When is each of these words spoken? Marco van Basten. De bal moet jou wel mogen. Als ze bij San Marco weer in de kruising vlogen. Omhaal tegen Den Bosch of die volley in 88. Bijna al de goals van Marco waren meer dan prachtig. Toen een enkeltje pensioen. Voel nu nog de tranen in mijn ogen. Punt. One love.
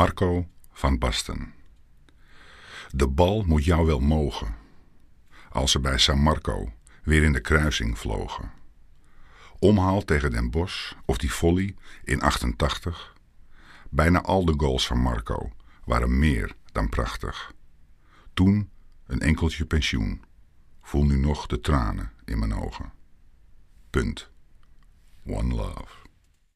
Marco 0.00 0.48
van 0.72 0.98
Basten. 0.98 1.54
De 2.90 3.08
bal 3.08 3.42
moet 3.42 3.64
jou 3.64 3.86
wel 3.86 4.00
mogen. 4.00 4.54
Als 5.50 5.70
ze 5.70 5.80
bij 5.80 5.98
San 5.98 6.18
Marco 6.18 6.72
weer 7.02 7.22
in 7.22 7.32
de 7.32 7.40
kruising 7.40 7.98
vlogen. 7.98 8.50
Omhaal 9.58 10.04
tegen 10.04 10.30
Den 10.30 10.50
Bosch 10.50 10.92
of 11.04 11.18
die 11.18 11.32
volley 11.32 11.74
in 12.04 12.20
88. 12.20 13.14
Bijna 13.90 14.22
al 14.22 14.44
de 14.44 14.54
goals 14.56 14.86
van 14.86 14.98
Marco 14.98 15.52
waren 15.84 16.18
meer 16.18 16.56
dan 16.72 16.88
prachtig. 16.88 17.52
Toen 18.34 18.70
een 19.06 19.20
enkeltje 19.20 19.64
pensioen. 19.64 20.24
Voel 20.82 21.04
nu 21.04 21.16
nog 21.16 21.46
de 21.46 21.60
tranen 21.60 22.12
in 22.24 22.38
mijn 22.38 22.54
ogen. 22.54 22.92
Punt. 23.90 24.30
One 25.26 25.54
love. 25.54 26.09